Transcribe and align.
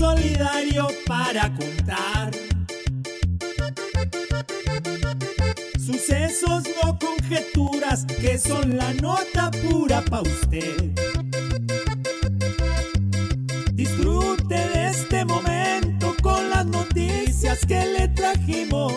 solidario 0.00 0.88
para 1.06 1.52
contar. 1.54 2.30
Sucesos, 5.78 6.64
no 6.82 6.98
conjeturas, 6.98 8.06
que 8.06 8.38
son 8.38 8.76
la 8.76 8.92
nota 8.94 9.50
pura 9.50 10.02
pa' 10.02 10.22
usted. 10.22 10.92
Disfrute 13.72 14.54
de 14.54 14.88
este 14.88 15.24
momento 15.24 16.14
con 16.22 16.48
las 16.50 16.64
noticias 16.64 17.58
que 17.66 17.84
le 17.98 18.08
trajimos 18.08 18.94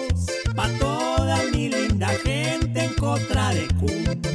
pa' 0.56 0.70
toda 0.80 1.38
mi 1.52 1.70
linda 1.70 2.10
gente 2.24 2.86
en 2.86 2.94
contra 2.94 3.54
de 3.54 3.68
Kun. 3.80 4.33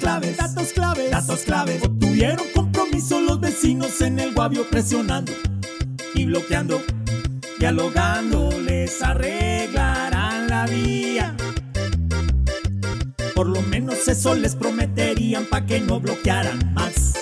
Claves, 0.00 0.36
datos 0.36 0.72
claves, 0.72 1.10
datos 1.10 1.40
claves. 1.40 1.82
Tuvieron 1.98 2.46
compromiso 2.54 3.20
los 3.20 3.40
vecinos 3.40 4.00
en 4.00 4.18
el 4.18 4.32
guavio 4.32 4.68
presionando 4.68 5.32
y 6.14 6.24
bloqueando, 6.24 6.82
dialogando, 7.58 8.50
les 8.60 9.02
arreglarán 9.02 10.48
la 10.48 10.66
vía. 10.66 11.36
Por 13.34 13.48
lo 13.48 13.60
menos 13.62 14.06
eso 14.08 14.34
les 14.34 14.54
prometerían 14.54 15.46
pa' 15.46 15.66
que 15.66 15.80
no 15.80 16.00
bloquearan 16.00 16.74
más. 16.74 17.14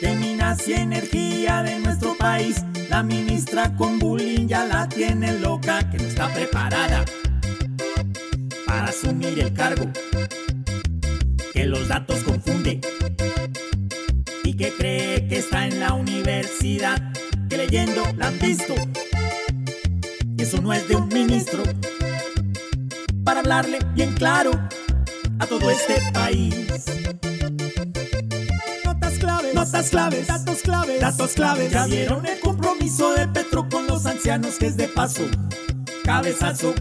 De 0.00 0.16
minas 0.16 0.66
y 0.66 0.72
energía 0.72 1.62
de 1.62 1.78
nuestro 1.78 2.16
país, 2.16 2.64
la 2.88 3.02
ministra 3.02 3.76
con 3.76 3.98
bullying 3.98 4.48
ya 4.48 4.64
la 4.64 4.88
tiene 4.88 5.38
loca, 5.38 5.88
que 5.90 5.98
no 5.98 6.04
está 6.04 6.28
preparada 6.32 7.04
para 8.66 8.86
asumir 8.86 9.38
el 9.38 9.52
cargo. 9.52 9.86
Que 11.60 11.66
los 11.66 11.88
datos 11.88 12.24
confunde 12.24 12.80
y 14.44 14.54
que 14.54 14.72
cree 14.72 15.28
que 15.28 15.36
está 15.36 15.66
en 15.66 15.78
la 15.78 15.92
universidad, 15.92 17.12
que 17.50 17.58
leyendo 17.58 18.02
la 18.16 18.28
han 18.28 18.38
visto. 18.38 18.72
Y 20.38 20.42
eso 20.42 20.62
no 20.62 20.72
es 20.72 20.88
de 20.88 20.96
un 20.96 21.08
ministro 21.08 21.62
para 23.24 23.40
hablarle 23.40 23.78
bien 23.92 24.14
claro 24.14 24.52
a 25.38 25.44
todo 25.44 25.70
este 25.70 26.00
país. 26.14 26.66
Notas 28.86 29.18
claves, 29.18 29.54
notas 29.54 29.90
claves, 29.90 30.26
datos 30.28 30.62
claves, 30.62 31.00
datos 31.02 31.32
claves. 31.34 31.70
Ya 31.72 31.84
vieron 31.84 32.24
el 32.24 32.40
compromiso 32.40 33.12
de 33.12 33.28
Petro 33.28 33.68
con 33.68 33.86
los 33.86 34.06
ancianos 34.06 34.54
que 34.54 34.68
es 34.68 34.78
de 34.78 34.88
paso. 34.88 35.24
Cabezazo, 36.04 36.72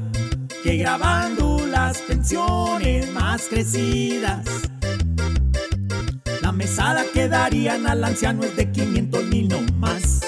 que 0.64 0.78
grabando 0.78 1.68
las 1.68 1.98
pensiones 1.98 2.59
crecidas. 3.48 4.46
La 6.42 6.52
mesada 6.52 7.06
que 7.14 7.28
darían 7.28 7.88
al 7.88 8.04
anciano 8.04 8.44
es 8.44 8.56
de 8.56 8.72
500 8.72 9.24
mil 9.26 9.48
no 9.48 9.62
más. 9.78 10.22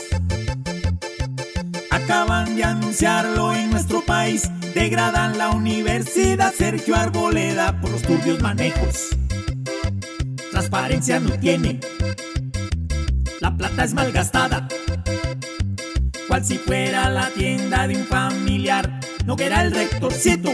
Acaban 1.89 2.56
de 2.56 2.64
anunciarlo 2.64 3.54
en 3.54 3.72
nuestro 3.72 4.02
país. 4.02 4.50
Degradan 4.73 5.38
la 5.38 5.50
universidad 5.50 6.54
Sergio 6.54 6.95
Arboleda 6.95 7.80
por 7.82 7.92
los 7.92 8.02
turbios 8.02 8.42
manejos. 8.42 9.09
Transparencia 10.52 11.20
no 11.20 11.38
tiene. 11.39 11.80
La 13.39 13.56
plata 13.56 13.84
es 13.84 13.94
malgastada. 13.94 14.67
Cual 16.27 16.45
si 16.45 16.58
fuera 16.58 17.10
la 17.10 17.30
tienda 17.30 17.88
de 17.88 17.98
un 17.98 18.05
familiar. 18.05 19.00
No 19.26 19.36
era 19.38 19.64
el 19.64 19.71
rectorcito. 19.71 20.52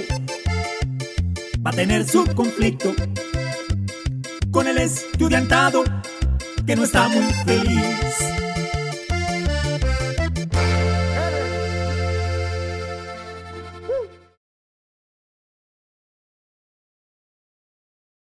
Va 1.67 1.71
a 1.71 1.75
tener 1.75 2.07
su 2.07 2.23
conflicto 2.33 2.93
con 4.51 4.67
el 4.67 4.77
estudiantado 4.77 5.83
que 6.65 6.77
no 6.77 6.85
está 6.85 7.09
muy 7.09 7.25
feliz. 7.43 8.46